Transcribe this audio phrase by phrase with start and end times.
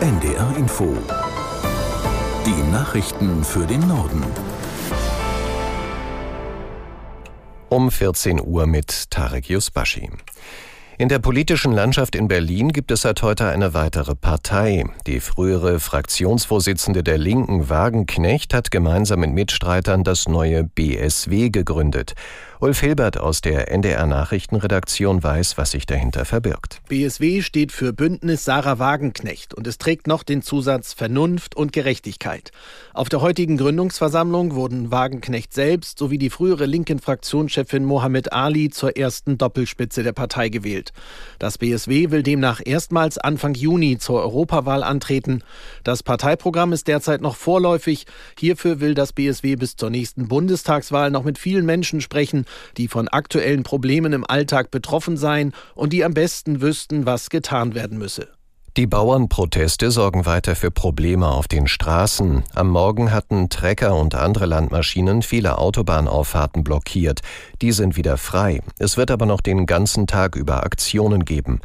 [0.00, 0.96] NDR Info.
[2.46, 4.22] Die Nachrichten für den Norden.
[7.68, 10.08] Um 14 Uhr mit Tarek Yusbashi.
[10.98, 14.84] In der politischen Landschaft in Berlin gibt es seit heute eine weitere Partei.
[15.08, 22.14] Die frühere Fraktionsvorsitzende der Linken Wagenknecht hat gemeinsam mit Mitstreitern das neue BSW gegründet.
[22.60, 26.80] Ulf Hilbert aus der NDR Nachrichtenredaktion weiß, was sich dahinter verbirgt.
[26.88, 32.50] BSW steht für Bündnis Sarah Wagenknecht und es trägt noch den Zusatz Vernunft und Gerechtigkeit.
[32.94, 38.96] Auf der heutigen Gründungsversammlung wurden Wagenknecht selbst sowie die frühere linken Fraktionschefin Mohammed Ali zur
[38.96, 40.92] ersten Doppelspitze der Partei gewählt.
[41.38, 45.44] Das BSW will demnach erstmals Anfang Juni zur Europawahl antreten.
[45.84, 48.06] Das Parteiprogramm ist derzeit noch vorläufig.
[48.36, 53.08] Hierfür will das BSW bis zur nächsten Bundestagswahl noch mit vielen Menschen sprechen, die von
[53.08, 58.28] aktuellen Problemen im Alltag betroffen seien und die am besten wüssten, was getan werden müsse.
[58.78, 62.44] Die Bauernproteste sorgen weiter für Probleme auf den Straßen.
[62.54, 67.22] Am Morgen hatten Trecker und andere Landmaschinen viele Autobahnauffahrten blockiert.
[67.60, 68.60] Die sind wieder frei.
[68.78, 71.60] Es wird aber noch den ganzen Tag über Aktionen geben.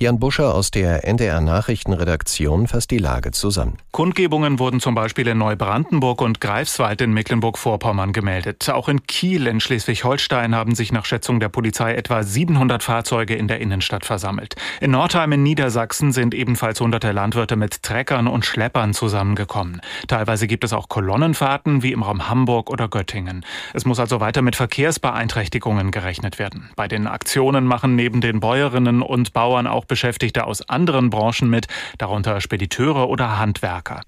[0.00, 3.78] Jan Buscher aus der NDR Nachrichtenredaktion fasst die Lage zusammen.
[3.90, 8.70] Kundgebungen wurden zum Beispiel in Neubrandenburg und Greifswald in Mecklenburg-Vorpommern gemeldet.
[8.70, 13.48] Auch in Kiel in Schleswig-Holstein haben sich nach Schätzung der Polizei etwa 700 Fahrzeuge in
[13.48, 14.54] der Innenstadt versammelt.
[14.80, 19.80] In Nordheim in Niedersachsen sind ebenfalls hunderte Landwirte mit Treckern und Schleppern zusammengekommen.
[20.06, 23.44] Teilweise gibt es auch Kolonnenfahrten wie im Raum Hamburg oder Göttingen.
[23.74, 26.70] Es muss also weiter mit Verkehrsbeeinträchtigungen gerechnet werden.
[26.76, 31.66] Bei den Aktionen machen neben den Bäuerinnen und Bauern auch Beschäftigte aus anderen Branchen mit,
[31.98, 34.02] darunter Spediteure oder Handwerker.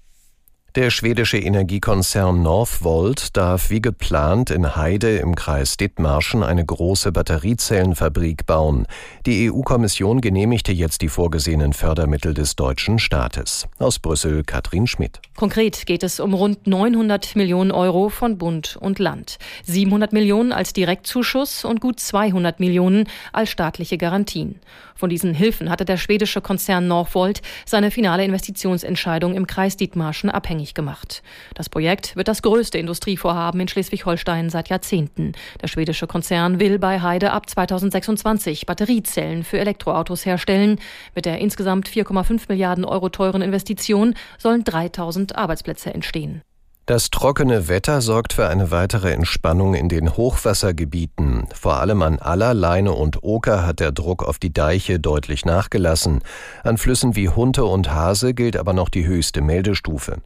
[0.75, 8.45] Der schwedische Energiekonzern Northvolt darf wie geplant in Heide im Kreis Dithmarschen eine große Batteriezellenfabrik
[8.45, 8.87] bauen.
[9.25, 13.67] Die EU-Kommission genehmigte jetzt die vorgesehenen Fördermittel des deutschen Staates.
[13.79, 15.19] Aus Brüssel Katrin Schmidt.
[15.35, 19.39] Konkret geht es um rund 900 Millionen Euro von Bund und Land.
[19.65, 24.61] 700 Millionen als Direktzuschuss und gut 200 Millionen als staatliche Garantien.
[24.95, 30.60] Von diesen Hilfen hatte der schwedische Konzern Northvolt seine finale Investitionsentscheidung im Kreis Dithmarschen abhängig
[30.61, 31.23] abhängig gemacht.
[31.55, 35.33] Das Projekt wird das größte Industrievorhaben in Schleswig-Holstein seit Jahrzehnten.
[35.61, 40.79] Der schwedische Konzern will bei Heide ab 2026 Batteriezellen für Elektroautos herstellen.
[41.15, 46.41] Mit der insgesamt 4,5 Milliarden Euro teuren Investition sollen 3000 Arbeitsplätze entstehen.
[46.87, 51.47] Das trockene Wetter sorgt für eine weitere Entspannung in den Hochwassergebieten.
[51.53, 56.21] Vor allem an Aller, Leine und Oker hat der Druck auf die Deiche deutlich nachgelassen.
[56.63, 60.17] An Flüssen wie Hunte und Hase gilt aber noch die höchste Meldestufe.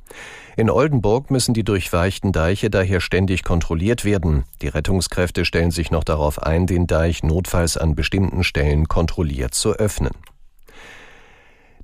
[0.56, 4.46] In Oldenburg müssen die durchweichten Deiche daher ständig kontrolliert werden.
[4.62, 9.74] Die Rettungskräfte stellen sich noch darauf ein, den Deich notfalls an bestimmten Stellen kontrolliert zu
[9.74, 10.14] öffnen.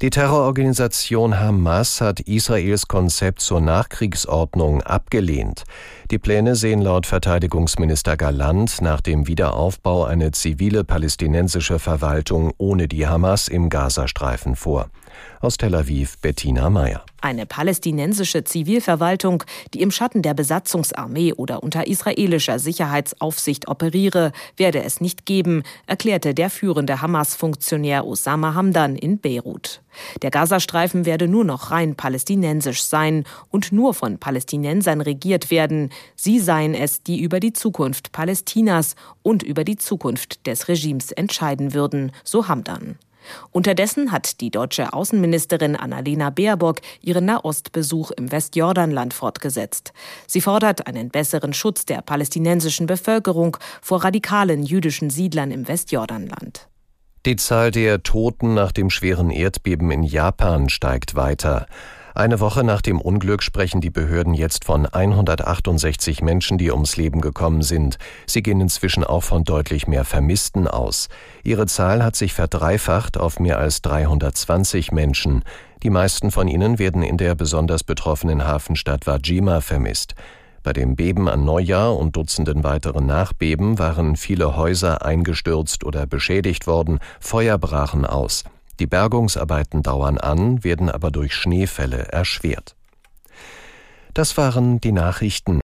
[0.01, 5.63] Die Terrororganisation Hamas hat Israels Konzept zur Nachkriegsordnung abgelehnt.
[6.09, 13.05] Die Pläne sehen laut Verteidigungsminister Galant nach dem Wiederaufbau eine zivile palästinensische Verwaltung ohne die
[13.05, 14.89] Hamas im Gazastreifen vor.
[15.39, 17.03] Aus Tel Aviv Bettina Meyer.
[17.21, 25.01] Eine palästinensische Zivilverwaltung, die im Schatten der Besatzungsarmee oder unter israelischer Sicherheitsaufsicht operiere, werde es
[25.01, 29.81] nicht geben, erklärte der führende Hamas-Funktionär Osama Hamdan in Beirut.
[30.21, 35.91] Der Gazastreifen werde nur noch rein palästinensisch sein und nur von Palästinensern regiert werden.
[36.15, 41.73] Sie seien es, die über die Zukunft Palästinas und über die Zukunft des Regimes entscheiden
[41.73, 42.97] würden, so Hamdan.
[43.51, 49.93] Unterdessen hat die deutsche Außenministerin Annalena Baerbock ihren Nahostbesuch im Westjordanland fortgesetzt.
[50.27, 56.67] Sie fordert einen besseren Schutz der palästinensischen Bevölkerung vor radikalen jüdischen Siedlern im Westjordanland.
[57.25, 61.67] Die Zahl der Toten nach dem schweren Erdbeben in Japan steigt weiter.
[62.13, 67.21] Eine Woche nach dem Unglück sprechen die Behörden jetzt von 168 Menschen, die ums Leben
[67.21, 67.97] gekommen sind.
[68.25, 71.07] Sie gehen inzwischen auch von deutlich mehr Vermissten aus.
[71.43, 75.43] Ihre Zahl hat sich verdreifacht auf mehr als 320 Menschen.
[75.83, 80.15] Die meisten von ihnen werden in der besonders betroffenen Hafenstadt Wajima vermisst.
[80.63, 86.67] Bei dem Beben an Neujahr und Dutzenden weiteren Nachbeben waren viele Häuser eingestürzt oder beschädigt
[86.67, 88.43] worden, Feuer brachen aus.
[88.81, 92.75] Die Bergungsarbeiten dauern an, werden aber durch Schneefälle erschwert.
[94.15, 95.60] Das waren die Nachrichten.